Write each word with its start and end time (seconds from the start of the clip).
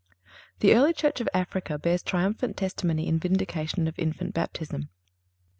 (342) 0.61 0.67
The 0.67 0.73
early 0.75 0.93
church 0.93 1.21
of 1.21 1.29
Africa 1.31 1.77
bears 1.77 2.01
triumphant 2.01 2.57
testimony 2.57 3.07
in 3.07 3.19
vindication 3.19 3.87
of 3.87 3.99
infant 3.99 4.33
baptism. 4.33 4.81
St. 4.81 4.89